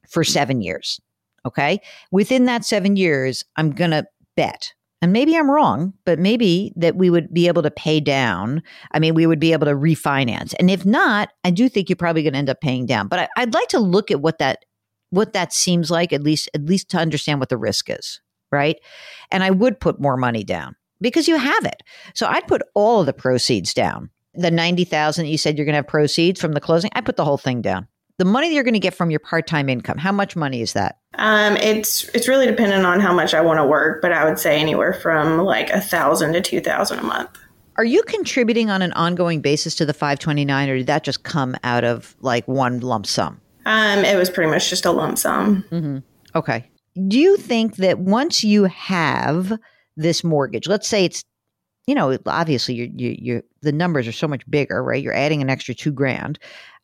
for 0.10 0.26
seven 0.26 0.62
years. 0.62 1.00
Okay. 1.46 1.80
Within 2.12 2.44
that 2.44 2.66
seven 2.66 2.98
years, 2.98 3.46
I'm 3.56 3.70
gonna 3.70 4.04
bet. 4.36 4.74
And 5.02 5.14
maybe 5.14 5.38
I'm 5.38 5.50
wrong, 5.50 5.94
but 6.06 6.20
maybe 6.20 6.74
that 6.76 6.96
we 6.96 7.10
would 7.10 7.34
be 7.34 7.48
able 7.48 7.64
to 7.64 7.72
pay 7.72 8.02
down. 8.02 8.62
I 8.92 9.00
mean, 9.00 9.14
we 9.14 9.26
would 9.26 9.40
be 9.40 9.54
able 9.54 9.66
to 9.68 9.74
refinance. 9.74 10.54
And 10.60 10.70
if 10.70 10.86
not, 10.86 11.32
I 11.46 11.52
do 11.52 11.70
think 11.70 11.88
you're 11.90 11.96
probably 11.96 12.24
going 12.24 12.34
to 12.34 12.40
end 12.40 12.50
up 12.50 12.60
paying 12.60 12.86
down. 12.86 13.08
But 13.08 13.20
I, 13.20 13.28
I'd 13.38 13.54
like 13.54 13.70
to 13.70 13.80
look 13.80 14.12
at 14.12 14.22
what 14.22 14.40
that 14.40 14.66
what 15.12 15.34
that 15.34 15.54
seems 15.54 15.90
like, 15.90 16.14
at 16.14 16.22
least 16.22 16.50
at 16.54 16.66
least 16.66 16.90
to 16.90 16.98
understand 16.98 17.40
what 17.40 17.50
the 17.50 17.58
risk 17.58 17.90
is. 17.90 18.22
right? 18.52 18.78
And 19.32 19.44
I 19.44 19.52
would 19.52 19.80
put 19.80 20.00
more 20.00 20.18
money 20.18 20.44
down 20.44 20.76
because 21.02 21.28
you 21.28 21.38
have 21.38 21.66
it. 21.66 21.82
So 22.14 22.28
I'd 22.28 22.48
put 22.48 22.62
all 22.74 23.00
of 23.00 23.06
the 23.06 23.14
proceeds 23.14 23.74
down. 23.74 24.10
The 24.34 24.52
90,000 24.52 25.26
you 25.26 25.38
said 25.38 25.58
you're 25.58 25.66
going 25.66 25.74
to 25.74 25.78
have 25.78 25.88
proceeds 25.88 26.40
from 26.40 26.54
the 26.54 26.62
closing, 26.62 26.92
I 26.94 27.02
put 27.02 27.16
the 27.16 27.26
whole 27.26 27.38
thing 27.38 27.62
down. 27.62 27.88
The 28.20 28.26
money 28.26 28.50
that 28.50 28.54
you're 28.54 28.66
going 28.66 28.74
to 28.74 28.82
get 28.82 28.94
from 28.94 29.10
your 29.12 29.22
part-time 29.22 29.70
income, 29.70 29.98
how 29.98 30.12
much 30.12 30.36
money 30.36 30.62
is 30.62 30.74
that? 30.74 31.00
Um, 31.16 31.56
it's 31.56 32.04
it's 32.10 32.28
really 32.28 32.46
dependent 32.46 32.86
on 32.86 33.00
how 33.00 33.14
much 33.14 33.34
I 33.34 33.40
want 33.40 33.60
to 33.60 33.66
work, 33.66 34.02
but 34.02 34.12
I 34.12 34.26
would 34.26 34.38
say 34.38 34.60
anywhere 34.60 34.92
from 34.92 35.40
like 35.40 35.70
a 35.70 35.80
thousand 35.80 36.34
to 36.34 36.42
two 36.42 36.60
thousand 36.60 37.00
a 37.00 37.04
month. 37.04 37.30
Are 37.78 37.86
you 37.86 38.04
contributing 38.04 38.70
on 38.70 38.82
an 38.82 38.92
ongoing 38.92 39.40
basis 39.40 39.74
to 39.76 39.86
the 39.86 39.94
529 39.94 40.70
or 40.70 40.78
did 40.80 40.88
that 40.88 41.06
just 41.06 41.24
come 41.24 41.56
out 41.64 41.86
of 41.86 42.14
like 42.20 42.46
one 42.46 42.82
lump 42.82 43.08
sum? 43.08 43.40
Um, 43.66 44.00
it 44.04 44.18
was 44.18 44.30
pretty 44.30 44.52
much 44.52 44.70
just 44.70 44.86
a 44.86 44.92
lump 44.92 45.18
sum. 45.18 45.64
Mm-hmm. 45.72 46.00
Okay. 46.36 46.70
Do 47.08 47.18
you 47.18 47.38
think 47.38 47.78
that 47.78 48.00
once 48.00 48.44
you 48.44 48.66
have 48.66 49.58
this 49.96 50.26
mortgage, 50.26 50.68
let's 50.68 50.90
say 50.90 51.06
it's, 51.06 51.24
you 51.88 51.96
know, 51.96 52.18
obviously 52.26 52.76
you 52.76 52.92
you 52.94 53.16
you 53.18 53.44
the 53.62 53.72
numbers 53.72 54.10
are 54.10 54.12
so 54.12 54.28
much 54.28 54.50
bigger, 54.52 54.84
right? 54.84 55.02
You're 55.02 55.14
adding 55.14 55.42
an 55.42 55.50
extra 55.50 55.74
two 55.74 55.94
grand. 55.94 56.38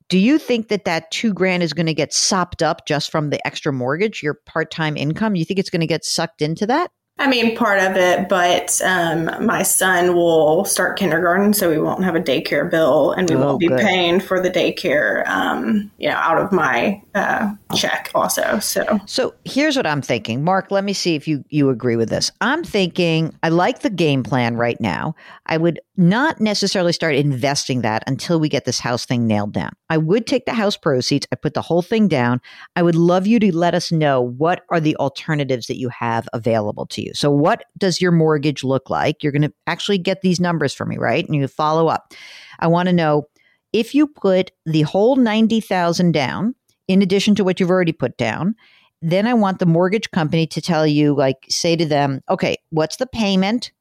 Do 0.10 0.20
you 0.20 0.38
think 0.38 0.68
that 0.68 0.86
that 0.86 1.10
two 1.12 1.34
grand 1.34 1.64
is 1.64 1.74
going 1.74 1.88
to 1.88 1.94
get 1.94 2.14
sopped 2.14 2.62
up 2.62 2.86
just 2.86 3.10
from 3.12 3.32
the 3.32 3.46
extra 3.46 3.74
mortgage, 3.74 4.22
your 4.22 4.36
part 4.46 4.70
time 4.70 4.96
income? 4.96 5.36
You 5.36 5.46
think 5.46 5.60
it's 5.60 5.70
going 5.70 5.82
to 5.82 5.88
get 5.88 6.06
sucked 6.06 6.42
into 6.42 6.68
that? 6.68 6.92
I 7.18 7.28
mean, 7.30 7.56
part 7.56 7.80
of 7.80 7.96
it, 7.96 8.28
but 8.28 8.82
um, 8.84 9.32
my 9.46 9.64
son 9.64 10.16
will 10.16 10.66
start 10.66 11.00
kindergarten, 11.00 11.54
so 11.54 11.70
we 11.70 11.80
won't 11.80 12.04
have 12.04 12.14
a 12.14 12.20
daycare 12.20 12.70
bill, 12.70 13.14
and 13.14 13.30
we 13.30 13.38
Oh, 13.38 13.40
won't 13.46 13.60
be 13.62 13.70
good. 13.70 13.80
paying 13.80 14.20
for 14.20 14.42
the 14.42 14.52
daycare, 14.52 15.26
um, 15.28 15.90
you 15.98 16.10
know, 16.10 16.16
out 16.18 16.40
of 16.40 16.52
my 16.52 17.02
uh, 17.16 17.54
check 17.76 18.12
also. 18.16 18.60
So 18.60 19.00
So 19.06 19.34
here's 19.44 19.76
what 19.76 19.86
I'm 19.86 20.02
thinking. 20.02 20.44
Mark, 20.44 20.72
let 20.72 20.84
me 20.84 20.94
see 20.94 21.16
if 21.16 21.28
you, 21.28 21.44
you 21.50 21.70
agree 21.70 21.96
with 21.96 22.10
this. 22.10 22.32
I'm 22.42 22.64
thinking 22.64 23.34
I 23.44 23.50
like 23.50 23.80
the 23.80 23.90
game 23.90 24.24
plan 24.24 24.56
right 24.56 24.80
now. 24.80 25.16
I 25.46 25.58
would 25.58 25.80
not 25.98 26.42
necessarily 26.42 26.94
start 26.94 27.16
investing 27.16 27.82
that 27.82 28.04
until 28.08 28.40
we 28.40 28.50
get 28.50 28.66
this 28.66 28.80
house 28.80 29.06
thing 29.06 29.28
nailed 29.28 29.54
down. 29.54 29.72
I 29.90 29.98
would 29.98 30.28
take 30.28 30.46
the 30.46 30.54
house 30.54 30.76
proceeds, 30.76 31.28
I 31.32 31.36
put 31.36 31.54
the 31.54 31.62
whole 31.62 31.82
thing 31.82 32.08
down. 32.08 32.42
I 32.76 32.84
would 32.84 32.96
love 32.96 33.28
you 33.28 33.40
to 33.40 33.56
let 33.56 33.76
us 33.76 33.92
know 33.92 34.22
what 34.22 34.64
are 34.70 34.80
the 34.80 34.96
alternatives 34.98 35.68
that 35.68 35.78
you 35.78 35.90
have 35.90 36.28
available 36.34 36.86
to 36.88 37.02
you. 37.02 37.14
So 37.14 37.32
what 37.32 37.66
does 37.78 38.02
your 38.02 38.12
mortgage 38.12 38.64
look 38.64 38.90
like? 38.90 39.24
You're 39.24 39.32
going 39.32 39.42
to 39.44 39.54
actually 39.68 39.98
get 39.98 40.22
these 40.22 40.40
numbers 40.40 40.74
for 40.74 40.86
me, 40.86 40.98
right? 40.98 41.26
And 41.26 41.36
you 41.36 41.48
follow 41.48 41.88
up. 41.88 42.14
I 42.60 42.68
want 42.68 42.88
to 42.88 42.94
know 42.94 43.28
if 43.74 43.94
you 43.94 44.08
put 44.08 44.52
the 44.66 44.84
whole 44.84 45.18
90,000 45.18 46.14
down 46.14 46.56
in 46.88 47.02
addition 47.02 47.36
to 47.36 47.44
what 47.44 47.60
you've 47.60 47.70
already 47.70 47.92
put 47.92 48.18
down, 48.18 48.56
then 49.02 49.28
I 49.28 49.34
want 49.34 49.60
the 49.60 49.66
mortgage 49.66 50.10
company 50.12 50.48
to 50.48 50.62
tell 50.62 50.88
you, 50.88 51.16
like, 51.16 51.46
say 51.50 51.76
to 51.76 51.86
them, 51.86 52.22
okay, 52.30 52.58
what's 52.70 52.98
the 52.98 53.08
payment 53.08 53.72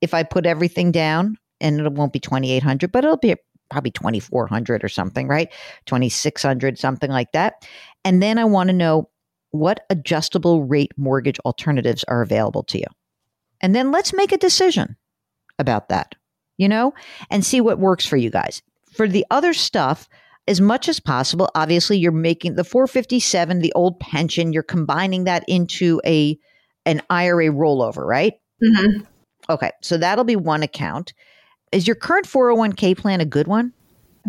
if 0.00 0.14
I 0.14 0.22
put 0.22 0.46
everything 0.46 0.92
down? 0.92 1.36
And 1.60 1.80
it 1.80 1.92
won't 1.92 2.12
be 2.12 2.20
2800 2.20 2.90
but 2.90 3.04
it'll 3.04 3.16
be 3.16 3.36
probably 3.70 3.90
2400 3.90 4.84
or 4.84 4.88
something, 4.88 5.26
right? 5.28 5.50
2600 5.86 6.78
something 6.78 7.10
like 7.10 7.32
that. 7.32 7.66
And 8.04 8.22
then 8.22 8.38
I 8.38 8.44
want 8.44 8.68
to 8.68 8.74
know 8.74 9.08
what 9.50 9.86
adjustable 9.90 10.64
rate 10.64 10.92
mortgage 10.96 11.38
alternatives 11.40 12.04
are 12.08 12.22
available 12.22 12.62
to 12.64 12.78
you. 12.78 12.86
And 13.60 13.74
then 13.74 13.92
let's 13.92 14.12
make 14.12 14.32
a 14.32 14.38
decision 14.38 14.96
about 15.58 15.88
that, 15.88 16.14
you 16.58 16.68
know, 16.68 16.94
and 17.30 17.44
see 17.44 17.60
what 17.60 17.78
works 17.78 18.06
for 18.06 18.16
you 18.16 18.30
guys. 18.30 18.62
For 18.92 19.08
the 19.08 19.24
other 19.30 19.54
stuff, 19.54 20.08
as 20.48 20.60
much 20.60 20.88
as 20.88 21.00
possible, 21.00 21.48
obviously 21.54 21.98
you're 21.98 22.12
making 22.12 22.54
the 22.56 22.64
457, 22.64 23.60
the 23.60 23.72
old 23.74 24.00
pension, 24.00 24.52
you're 24.52 24.62
combining 24.62 25.24
that 25.24 25.44
into 25.48 26.00
a 26.04 26.38
an 26.84 27.00
IRA 27.10 27.46
rollover, 27.48 28.04
right? 28.04 28.34
mhm. 28.62 29.06
Okay, 29.50 29.70
so 29.82 29.96
that'll 29.98 30.24
be 30.24 30.36
one 30.36 30.62
account. 30.62 31.12
Is 31.72 31.86
your 31.86 31.96
current 31.96 32.26
401k 32.26 32.96
plan 32.96 33.20
a 33.20 33.24
good 33.24 33.46
one? 33.46 33.72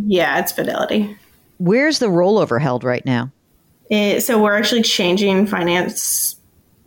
yeah, 0.06 0.40
it's 0.40 0.52
Fidelity. 0.52 1.16
Where's 1.58 2.00
the 2.00 2.08
rollover 2.08 2.60
held 2.60 2.84
right 2.84 3.06
now? 3.06 3.32
It, 3.90 4.24
so 4.24 4.42
we're 4.42 4.58
actually 4.58 4.82
changing 4.82 5.46
finance 5.46 6.36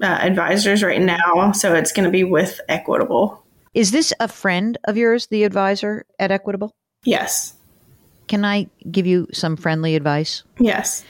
uh, 0.02 0.06
advisors 0.06 0.82
right 0.82 1.00
now, 1.00 1.52
so 1.52 1.74
it's 1.74 1.92
going 1.92 2.04
to 2.04 2.10
be 2.10 2.24
with 2.24 2.60
Equitable. 2.68 3.44
Is 3.74 3.92
this 3.92 4.12
a 4.18 4.26
friend 4.28 4.76
of 4.84 4.96
yours, 4.96 5.28
the 5.28 5.44
advisor 5.44 6.04
at 6.18 6.30
Equitable? 6.32 6.74
Yes, 7.04 7.54
Can 8.28 8.44
I 8.44 8.68
give 8.90 9.06
you 9.06 9.28
some 9.32 9.56
friendly 9.56 9.94
advice? 9.96 10.42
yes. 10.58 11.04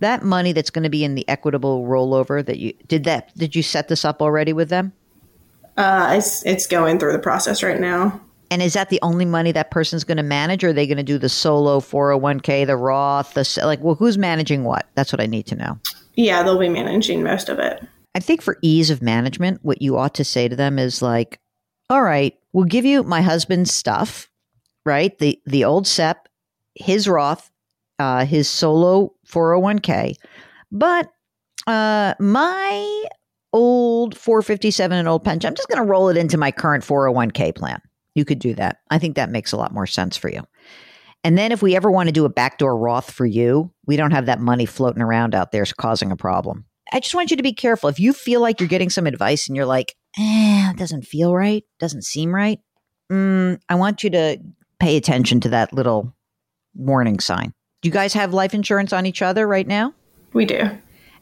That 0.00 0.22
money 0.22 0.52
that's 0.52 0.70
going 0.70 0.84
to 0.84 0.90
be 0.90 1.02
in 1.02 1.16
the 1.16 1.28
Equitable 1.28 1.84
rollover 1.84 2.46
that 2.46 2.58
you 2.58 2.72
did 2.86 3.02
that 3.04 3.36
did 3.36 3.56
you 3.56 3.64
set 3.64 3.88
this 3.88 4.04
up 4.04 4.22
already 4.22 4.52
with 4.52 4.68
them? 4.68 4.92
Uh, 5.76 6.14
it's 6.16 6.46
it's 6.46 6.66
going 6.68 7.00
through 7.00 7.12
the 7.12 7.18
process 7.18 7.62
right 7.64 7.80
now. 7.80 8.20
And 8.50 8.62
is 8.62 8.72
that 8.74 8.88
the 8.88 9.00
only 9.02 9.24
money 9.24 9.52
that 9.52 9.70
person's 9.70 10.04
going 10.04 10.16
to 10.16 10.22
manage, 10.22 10.64
or 10.64 10.68
are 10.68 10.72
they 10.72 10.86
going 10.86 10.96
to 10.96 11.02
do 11.02 11.18
the 11.18 11.28
solo 11.28 11.80
401k, 11.80 12.66
the 12.66 12.76
Roth, 12.76 13.34
the 13.34 13.66
like? 13.66 13.80
Well, 13.80 13.94
who's 13.94 14.16
managing 14.16 14.64
what? 14.64 14.86
That's 14.94 15.12
what 15.12 15.20
I 15.20 15.26
need 15.26 15.46
to 15.46 15.56
know. 15.56 15.78
Yeah, 16.14 16.42
they'll 16.42 16.58
be 16.58 16.68
managing 16.68 17.22
most 17.22 17.48
of 17.48 17.58
it. 17.58 17.84
I 18.14 18.20
think 18.20 18.40
for 18.40 18.58
ease 18.62 18.90
of 18.90 19.02
management, 19.02 19.60
what 19.62 19.82
you 19.82 19.98
ought 19.98 20.14
to 20.14 20.24
say 20.24 20.48
to 20.48 20.56
them 20.56 20.78
is 20.78 21.02
like, 21.02 21.40
"All 21.90 22.02
right, 22.02 22.34
we'll 22.52 22.64
give 22.64 22.84
you 22.84 23.02
my 23.02 23.20
husband's 23.20 23.72
stuff, 23.72 24.30
right? 24.86 25.16
The 25.18 25.40
the 25.44 25.64
old 25.64 25.86
SEP, 25.86 26.28
his 26.78 27.08
Roth, 27.08 27.50
uh, 27.98 28.24
his 28.24 28.48
solo 28.48 29.12
401k, 29.28 30.14
but 30.70 31.10
uh, 31.66 32.14
my 32.18 33.04
old 33.52 34.16
457 34.16 34.96
and 34.96 35.08
old 35.08 35.24
pension, 35.24 35.48
I'm 35.48 35.54
just 35.54 35.68
going 35.68 35.82
to 35.82 35.88
roll 35.88 36.08
it 36.08 36.16
into 36.16 36.38
my 36.38 36.50
current 36.50 36.84
401k 36.84 37.54
plan. 37.54 37.80
You 38.14 38.24
could 38.24 38.38
do 38.38 38.54
that. 38.54 38.78
I 38.90 38.98
think 38.98 39.16
that 39.16 39.30
makes 39.30 39.52
a 39.52 39.56
lot 39.56 39.72
more 39.72 39.86
sense 39.86 40.16
for 40.16 40.30
you. 40.30 40.42
And 41.24 41.36
then 41.36 41.52
if 41.52 41.62
we 41.62 41.74
ever 41.76 41.90
want 41.90 42.08
to 42.08 42.12
do 42.12 42.24
a 42.24 42.30
backdoor 42.30 42.76
Roth 42.76 43.10
for 43.10 43.26
you, 43.26 43.72
we 43.86 43.96
don't 43.96 44.12
have 44.12 44.26
that 44.26 44.40
money 44.40 44.66
floating 44.66 45.02
around 45.02 45.34
out 45.34 45.52
there 45.52 45.64
causing 45.76 46.12
a 46.12 46.16
problem. 46.16 46.64
I 46.92 47.00
just 47.00 47.14
want 47.14 47.30
you 47.30 47.36
to 47.36 47.42
be 47.42 47.52
careful. 47.52 47.88
If 47.88 48.00
you 48.00 48.12
feel 48.12 48.40
like 48.40 48.60
you're 48.60 48.68
getting 48.68 48.90
some 48.90 49.06
advice 49.06 49.46
and 49.46 49.56
you're 49.56 49.66
like, 49.66 49.94
eh, 50.18 50.70
it 50.70 50.76
doesn't 50.76 51.02
feel 51.02 51.34
right, 51.34 51.64
doesn't 51.78 52.04
seem 52.04 52.34
right, 52.34 52.60
mm, 53.10 53.58
I 53.68 53.74
want 53.74 54.04
you 54.04 54.10
to 54.10 54.38
pay 54.80 54.96
attention 54.96 55.40
to 55.40 55.50
that 55.50 55.72
little 55.72 56.14
warning 56.78 57.20
sign. 57.20 57.52
Do 57.82 57.88
you 57.88 57.92
guys 57.92 58.14
have 58.14 58.32
life 58.32 58.54
insurance 58.54 58.92
on 58.92 59.04
each 59.04 59.20
other 59.20 59.46
right 59.46 59.66
now? 59.66 59.92
We 60.32 60.46
do. 60.46 60.70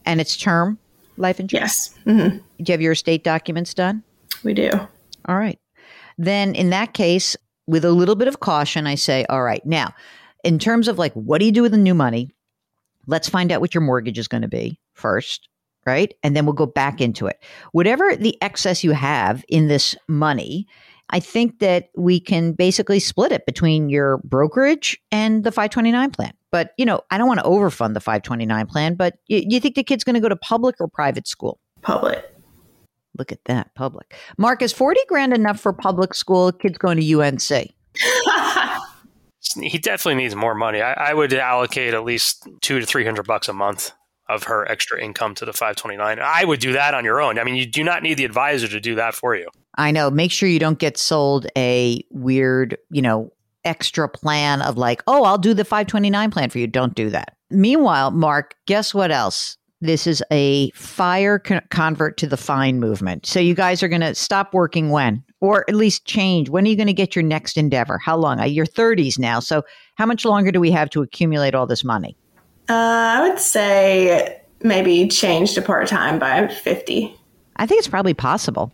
And 0.05 0.21
it's 0.21 0.37
term 0.37 0.79
life 1.17 1.39
insurance? 1.39 1.91
Yes, 1.95 1.99
hmm 2.05 2.37
Do 2.37 2.43
you 2.59 2.71
have 2.73 2.81
your 2.81 2.93
estate 2.93 3.23
documents 3.23 3.73
done? 3.73 4.03
we 4.43 4.53
do. 4.53 4.69
All 5.25 5.35
right. 5.37 5.59
Then 6.17 6.55
in 6.55 6.69
that 6.69 6.93
case, 6.93 7.35
with 7.65 7.83
a 7.83 7.91
little 7.91 8.15
bit 8.15 8.27
of 8.27 8.39
caution, 8.39 8.87
I 8.87 8.95
say, 8.95 9.25
all 9.29 9.43
right, 9.43 9.65
now, 9.65 9.93
in 10.43 10.57
terms 10.59 10.87
of 10.87 10.97
like, 10.97 11.11
what 11.13 11.39
do 11.39 11.45
you 11.45 11.51
do 11.51 11.63
with 11.63 11.71
the 11.73 11.77
new 11.77 11.93
money? 11.95 12.29
Let's 13.07 13.27
find 13.27 13.51
out 13.51 13.59
what 13.61 13.73
your 13.73 13.81
mortgage 13.81 14.17
is 14.19 14.27
going 14.27 14.43
to 14.43 14.47
be 14.47 14.79
first, 14.93 15.49
right? 15.85 16.13
And 16.23 16.35
then 16.35 16.45
we'll 16.45 16.53
go 16.53 16.65
back 16.65 17.01
into 17.01 17.25
it. 17.27 17.41
Whatever 17.71 18.15
the 18.15 18.37
excess 18.41 18.83
you 18.83 18.91
have 18.91 19.43
in 19.49 19.67
this 19.67 19.95
money, 20.07 20.67
I 21.09 21.19
think 21.19 21.59
that 21.59 21.89
we 21.95 22.19
can 22.19 22.53
basically 22.53 22.99
split 22.99 23.31
it 23.31 23.45
between 23.45 23.89
your 23.89 24.17
brokerage 24.19 24.97
and 25.11 25.43
the 25.43 25.51
529 25.51 26.11
plan. 26.11 26.33
But, 26.51 26.71
you 26.77 26.85
know, 26.85 27.01
I 27.11 27.17
don't 27.17 27.27
want 27.27 27.39
to 27.39 27.45
overfund 27.45 27.93
the 27.93 27.99
529 27.99 28.67
plan, 28.67 28.95
but 28.95 29.15
you, 29.27 29.43
you 29.47 29.59
think 29.59 29.75
the 29.75 29.83
kid's 29.83 30.03
going 30.03 30.15
to 30.15 30.19
go 30.19 30.29
to 30.29 30.35
public 30.35 30.75
or 30.79 30.87
private 30.87 31.27
school? 31.27 31.59
Public. 31.81 32.25
Look 33.17 33.31
at 33.31 33.43
that, 33.45 33.73
public. 33.75 34.15
Mark, 34.37 34.61
is 34.61 34.73
40 34.73 34.99
grand 35.07 35.33
enough 35.33 35.59
for 35.59 35.73
public 35.73 36.13
school? 36.13 36.51
Kids 36.51 36.77
going 36.77 36.99
to 36.99 37.21
UNC. 37.21 37.73
He 39.61 39.77
definitely 39.77 40.21
needs 40.21 40.35
more 40.35 40.53
money. 40.53 40.81
I, 40.81 41.11
I 41.11 41.13
would 41.13 41.33
allocate 41.33 41.93
at 41.93 42.03
least 42.03 42.47
two 42.61 42.79
to 42.79 42.85
three 42.85 43.05
hundred 43.05 43.25
bucks 43.25 43.47
a 43.47 43.53
month 43.53 43.91
of 44.29 44.43
her 44.43 44.69
extra 44.69 45.01
income 45.01 45.35
to 45.35 45.45
the 45.45 45.53
529. 45.53 46.19
I 46.21 46.43
would 46.43 46.59
do 46.59 46.73
that 46.73 46.93
on 46.93 47.05
your 47.05 47.21
own. 47.21 47.39
I 47.39 47.45
mean, 47.45 47.55
you 47.55 47.65
do 47.65 47.83
not 47.83 48.03
need 48.03 48.15
the 48.15 48.25
advisor 48.25 48.67
to 48.67 48.79
do 48.79 48.95
that 48.95 49.15
for 49.15 49.35
you. 49.35 49.47
I 49.77 49.91
know. 49.91 50.09
Make 50.09 50.31
sure 50.31 50.49
you 50.49 50.59
don't 50.59 50.79
get 50.79 50.97
sold 50.97 51.47
a 51.55 52.03
weird, 52.11 52.77
you 52.89 53.01
know, 53.01 53.31
extra 53.63 54.09
plan 54.09 54.61
of 54.61 54.77
like, 54.77 55.03
oh, 55.07 55.23
I'll 55.23 55.37
do 55.37 55.53
the 55.53 55.65
529 55.65 56.31
plan 56.31 56.49
for 56.49 56.57
you. 56.57 56.67
Don't 56.67 56.95
do 56.95 57.09
that. 57.09 57.35
Meanwhile, 57.49 58.11
Mark, 58.11 58.55
guess 58.65 58.93
what 58.93 59.11
else? 59.11 59.57
This 59.79 60.07
is 60.07 60.23
a 60.31 60.71
fire 60.71 61.37
con- 61.37 61.61
convert 61.69 62.17
to 62.17 62.27
the 62.27 62.37
fine 62.37 62.79
movement. 62.79 63.27
So 63.27 63.39
you 63.39 63.53
guys 63.53 63.83
are 63.83 63.87
going 63.87 64.01
to 64.01 64.15
stop 64.15 64.53
working 64.53 64.89
when? 64.89 65.23
Or 65.39 65.65
at 65.69 65.75
least 65.75 66.05
change. 66.05 66.49
When 66.49 66.65
are 66.65 66.67
you 66.69 66.75
going 66.75 66.87
to 66.87 66.93
get 66.93 67.15
your 67.15 67.23
next 67.23 67.57
endeavor? 67.57 67.99
How 67.99 68.17
long? 68.17 68.39
Uh, 68.39 68.45
You're 68.45 68.65
30s 68.65 69.19
now. 69.19 69.39
So 69.39 69.63
how 69.95 70.07
much 70.07 70.25
longer 70.25 70.51
do 70.51 70.59
we 70.59 70.71
have 70.71 70.89
to 70.91 71.03
accumulate 71.03 71.53
all 71.53 71.67
this 71.67 71.83
money? 71.83 72.17
Uh, 72.69 72.73
I 72.73 73.29
would 73.29 73.39
say 73.39 74.41
maybe 74.63 75.07
change 75.07 75.53
to 75.53 75.61
part 75.61 75.87
time 75.87 76.17
by 76.17 76.47
50. 76.47 77.15
I 77.57 77.65
think 77.67 77.79
it's 77.79 77.87
probably 77.87 78.15
possible. 78.15 78.73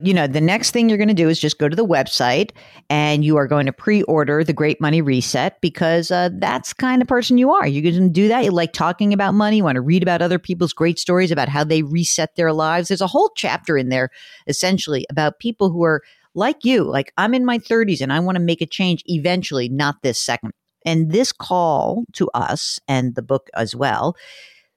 You 0.00 0.14
know, 0.14 0.26
the 0.26 0.40
next 0.40 0.70
thing 0.70 0.88
you're 0.88 0.98
going 0.98 1.08
to 1.08 1.14
do 1.14 1.28
is 1.28 1.38
just 1.38 1.58
go 1.58 1.68
to 1.68 1.76
the 1.76 1.86
website 1.86 2.50
and 2.90 3.24
you 3.24 3.36
are 3.36 3.46
going 3.46 3.66
to 3.66 3.72
pre 3.72 4.02
order 4.02 4.42
the 4.42 4.52
Great 4.52 4.80
Money 4.80 5.00
Reset 5.00 5.60
because 5.60 6.10
uh, 6.10 6.30
that's 6.34 6.72
kind 6.72 7.02
of 7.02 7.08
person 7.08 7.38
you 7.38 7.52
are. 7.52 7.66
You're 7.66 7.82
going 7.82 8.02
to 8.02 8.08
do 8.08 8.28
that. 8.28 8.44
You 8.44 8.50
like 8.50 8.72
talking 8.72 9.12
about 9.12 9.34
money, 9.34 9.58
you 9.58 9.64
want 9.64 9.76
to 9.76 9.80
read 9.82 10.02
about 10.02 10.22
other 10.22 10.38
people's 10.38 10.72
great 10.72 10.98
stories 10.98 11.30
about 11.30 11.48
how 11.48 11.64
they 11.64 11.82
reset 11.82 12.34
their 12.36 12.52
lives. 12.52 12.88
There's 12.88 13.00
a 13.00 13.06
whole 13.06 13.30
chapter 13.36 13.76
in 13.76 13.88
there 13.88 14.10
essentially 14.46 15.06
about 15.10 15.38
people 15.38 15.70
who 15.70 15.84
are 15.84 16.02
like 16.34 16.64
you, 16.64 16.82
like 16.84 17.12
I'm 17.16 17.34
in 17.34 17.44
my 17.44 17.58
30s 17.58 18.00
and 18.00 18.12
I 18.12 18.20
want 18.20 18.36
to 18.36 18.42
make 18.42 18.60
a 18.60 18.66
change 18.66 19.02
eventually, 19.06 19.68
not 19.68 20.02
this 20.02 20.20
second. 20.20 20.52
And 20.84 21.12
this 21.12 21.32
call 21.32 22.04
to 22.14 22.28
us 22.34 22.78
and 22.88 23.14
the 23.14 23.22
book 23.22 23.48
as 23.54 23.74
well, 23.74 24.16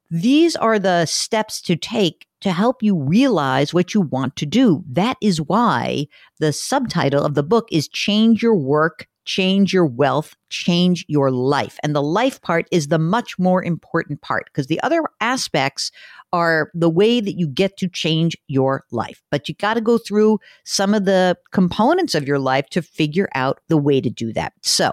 these 0.09 0.55
are 0.55 0.79
the 0.79 1.05
steps 1.05 1.61
to 1.61 1.75
take 1.75 2.26
to 2.41 2.51
help 2.51 2.83
you 2.83 2.97
realize 2.97 3.73
what 3.73 3.93
you 3.93 4.01
want 4.01 4.35
to 4.37 4.45
do. 4.45 4.83
That 4.89 5.17
is 5.21 5.41
why 5.41 6.07
the 6.39 6.53
subtitle 6.53 7.23
of 7.23 7.35
the 7.35 7.43
book 7.43 7.67
is 7.71 7.87
Change 7.87 8.43
Your 8.43 8.55
Work, 8.55 9.07
Change 9.25 9.73
Your 9.73 9.85
Wealth, 9.85 10.35
Change 10.49 11.05
Your 11.07 11.31
Life. 11.31 11.77
And 11.83 11.95
the 11.95 12.03
life 12.03 12.41
part 12.41 12.67
is 12.71 12.87
the 12.87 12.99
much 12.99 13.37
more 13.39 13.63
important 13.63 14.21
part 14.21 14.45
because 14.45 14.67
the 14.67 14.81
other 14.81 15.03
aspects 15.21 15.91
are 16.33 16.69
the 16.73 16.89
way 16.89 17.21
that 17.21 17.37
you 17.37 17.47
get 17.47 17.77
to 17.77 17.87
change 17.87 18.35
your 18.47 18.83
life. 18.91 19.23
But 19.31 19.47
you 19.47 19.55
got 19.55 19.75
to 19.75 19.81
go 19.81 19.97
through 19.97 20.39
some 20.65 20.93
of 20.93 21.05
the 21.05 21.37
components 21.51 22.15
of 22.15 22.27
your 22.27 22.39
life 22.39 22.67
to 22.71 22.81
figure 22.81 23.29
out 23.33 23.59
the 23.69 23.77
way 23.77 24.01
to 24.01 24.09
do 24.09 24.33
that. 24.33 24.53
So 24.61 24.91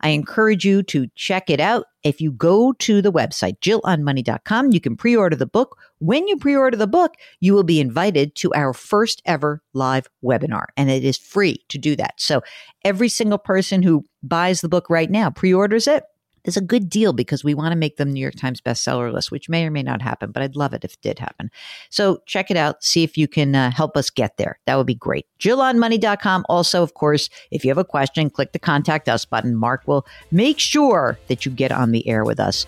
I 0.00 0.08
encourage 0.08 0.64
you 0.64 0.82
to 0.84 1.06
check 1.14 1.48
it 1.48 1.60
out. 1.60 1.86
If 2.02 2.20
you 2.20 2.32
go 2.32 2.72
to 2.74 3.00
the 3.00 3.12
website, 3.12 3.60
jillonmoney.com, 3.60 4.72
you 4.72 4.80
can 4.80 4.96
pre 4.96 5.16
order 5.16 5.36
the 5.36 5.46
book. 5.46 5.78
When 6.00 6.26
you 6.26 6.36
pre 6.36 6.56
order 6.56 6.76
the 6.76 6.88
book, 6.88 7.14
you 7.38 7.54
will 7.54 7.62
be 7.62 7.80
invited 7.80 8.34
to 8.36 8.52
our 8.54 8.72
first 8.72 9.22
ever 9.24 9.62
live 9.72 10.08
webinar, 10.24 10.66
and 10.76 10.90
it 10.90 11.04
is 11.04 11.16
free 11.16 11.64
to 11.68 11.78
do 11.78 11.94
that. 11.96 12.14
So 12.16 12.42
every 12.84 13.08
single 13.08 13.38
person 13.38 13.82
who 13.82 14.04
buys 14.22 14.60
the 14.60 14.68
book 14.68 14.88
right 14.88 15.10
now, 15.10 15.30
pre 15.30 15.52
orders 15.52 15.86
it. 15.86 16.04
it, 16.44 16.48
is 16.48 16.56
a 16.56 16.60
good 16.60 16.88
deal 16.88 17.12
because 17.12 17.44
we 17.44 17.54
want 17.54 17.72
to 17.72 17.76
make 17.76 17.96
them 17.96 18.12
New 18.12 18.20
York 18.20 18.34
Times 18.34 18.60
bestseller 18.60 19.12
list, 19.12 19.30
which 19.30 19.48
may 19.48 19.66
or 19.66 19.70
may 19.70 19.82
not 19.82 20.02
happen, 20.02 20.30
but 20.30 20.42
I'd 20.42 20.56
love 20.56 20.72
it 20.72 20.84
if 20.84 20.94
it 20.94 21.00
did 21.02 21.18
happen. 21.18 21.50
So 21.90 22.22
check 22.26 22.50
it 22.50 22.56
out. 22.56 22.82
See 22.82 23.02
if 23.02 23.16
you 23.16 23.28
can 23.28 23.54
uh, 23.54 23.70
help 23.70 23.96
us 23.96 24.10
get 24.10 24.36
there. 24.36 24.58
That 24.66 24.76
would 24.76 24.86
be 24.86 24.94
great. 24.94 25.26
JillOnMoney.com. 25.40 26.46
Also, 26.48 26.82
of 26.82 26.94
course, 26.94 27.28
if 27.50 27.64
you 27.64 27.70
have 27.70 27.78
a 27.78 27.84
question, 27.84 28.30
click 28.30 28.52
the 28.52 28.58
contact 28.58 29.08
us 29.08 29.24
button. 29.24 29.54
Mark 29.54 29.86
will 29.86 30.06
make 30.30 30.58
sure 30.58 31.18
that 31.28 31.46
you 31.46 31.52
get 31.52 31.72
on 31.72 31.92
the 31.92 32.06
air 32.08 32.24
with 32.24 32.40
us. 32.40 32.66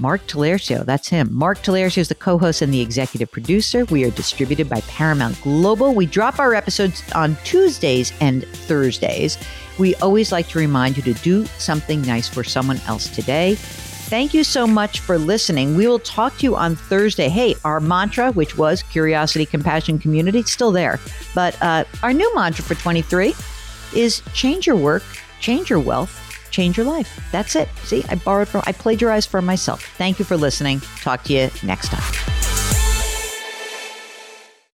Mark 0.00 0.26
Talercio, 0.26 0.84
that's 0.84 1.08
him. 1.08 1.28
Mark 1.30 1.58
Talercio 1.58 1.98
is 1.98 2.08
the 2.08 2.14
co 2.14 2.38
host 2.38 2.62
and 2.62 2.72
the 2.72 2.80
executive 2.80 3.30
producer. 3.30 3.84
We 3.86 4.04
are 4.04 4.10
distributed 4.10 4.68
by 4.68 4.80
Paramount 4.82 5.40
Global. 5.42 5.94
We 5.94 6.06
drop 6.06 6.38
our 6.38 6.54
episodes 6.54 7.02
on 7.14 7.36
Tuesdays 7.44 8.12
and 8.20 8.44
Thursdays. 8.44 9.36
We 9.78 9.94
always 9.96 10.32
like 10.32 10.48
to 10.48 10.58
remind 10.58 10.96
you 10.96 11.02
to 11.02 11.12
do 11.12 11.44
something 11.58 12.00
nice 12.02 12.28
for 12.28 12.42
someone 12.42 12.80
else 12.86 13.08
today. 13.08 13.56
Thank 13.56 14.32
you 14.32 14.42
so 14.42 14.66
much 14.66 15.00
for 15.00 15.18
listening. 15.18 15.76
We 15.76 15.86
will 15.86 15.98
talk 15.98 16.38
to 16.38 16.44
you 16.44 16.56
on 16.56 16.76
Thursday. 16.76 17.28
Hey, 17.28 17.54
our 17.64 17.78
mantra, 17.78 18.32
which 18.32 18.56
was 18.56 18.82
curiosity, 18.82 19.44
compassion, 19.44 19.98
community, 19.98 20.42
still 20.44 20.72
there. 20.72 20.98
But 21.34 21.60
uh, 21.62 21.84
our 22.02 22.12
new 22.14 22.34
mantra 22.34 22.64
for 22.64 22.74
23 22.74 23.34
is 23.94 24.22
change 24.32 24.66
your 24.66 24.76
work, 24.76 25.04
change 25.40 25.68
your 25.68 25.78
wealth, 25.78 26.29
change 26.50 26.76
your 26.76 26.86
life. 26.86 27.20
That's 27.32 27.56
it. 27.56 27.68
See, 27.84 28.04
I 28.08 28.16
borrowed 28.16 28.48
from, 28.48 28.62
I 28.66 28.72
plagiarized 28.72 29.28
from 29.28 29.46
myself. 29.46 29.82
Thank 29.96 30.18
you 30.18 30.24
for 30.24 30.36
listening. 30.36 30.80
Talk 31.00 31.24
to 31.24 31.32
you 31.32 31.50
next 31.62 31.88
time. 31.88 32.02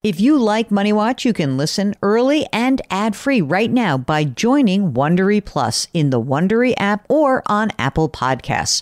If 0.04 0.20
you 0.20 0.40
like 0.40 0.72
Money 0.72 0.92
Watch, 0.92 1.26
you 1.26 1.32
can 1.32 1.58
listen 1.58 1.94
early 2.02 2.48
and 2.52 2.82
ad-free 2.90 3.42
right 3.42 3.70
now 3.70 4.00
by 4.00 4.24
joining 4.24 4.94
Wondery 4.94 5.46
Plus 5.46 5.88
in 5.94 6.10
the 6.10 6.20
Wondery 6.20 6.74
app 6.78 7.06
or 7.08 7.44
on 7.46 7.70
Apple 7.78 8.10
Podcasts. 8.10 8.82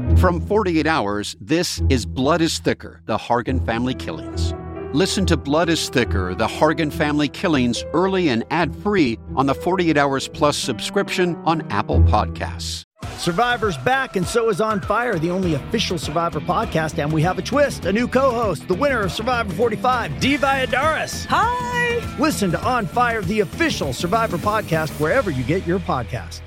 From 0.21 0.39
48 0.39 0.85
Hours, 0.85 1.35
this 1.41 1.81
is 1.89 2.05
Blood 2.05 2.41
is 2.41 2.59
Thicker 2.59 3.01
The 3.07 3.17
Hargan 3.17 3.65
Family 3.65 3.95
Killings. 3.95 4.53
Listen 4.93 5.25
to 5.25 5.35
Blood 5.35 5.67
is 5.67 5.89
Thicker 5.89 6.35
The 6.35 6.45
Hargan 6.45 6.93
Family 6.93 7.27
Killings 7.27 7.83
early 7.91 8.29
and 8.29 8.43
ad 8.51 8.75
free 8.83 9.17
on 9.35 9.47
the 9.47 9.55
48 9.55 9.97
Hours 9.97 10.27
Plus 10.27 10.55
subscription 10.55 11.35
on 11.37 11.63
Apple 11.71 12.01
Podcasts. 12.01 12.85
Survivor's 13.17 13.79
back, 13.79 14.15
and 14.15 14.27
so 14.27 14.49
is 14.51 14.61
On 14.61 14.79
Fire, 14.79 15.17
the 15.17 15.31
only 15.31 15.55
official 15.55 15.97
Survivor 15.97 16.39
podcast. 16.39 16.99
And 17.01 17.11
we 17.11 17.23
have 17.23 17.39
a 17.39 17.41
twist 17.41 17.85
a 17.85 17.91
new 17.91 18.07
co 18.07 18.29
host, 18.29 18.67
the 18.67 18.75
winner 18.75 19.01
of 19.01 19.11
Survivor 19.11 19.51
45, 19.55 20.19
Dee 20.19 20.37
Valladares. 20.37 21.25
Hi! 21.31 22.17
Listen 22.19 22.51
to 22.51 22.63
On 22.63 22.85
Fire, 22.85 23.23
the 23.23 23.39
official 23.39 23.91
Survivor 23.91 24.37
podcast, 24.37 24.91
wherever 24.99 25.31
you 25.31 25.43
get 25.43 25.65
your 25.65 25.79
podcast. 25.79 26.41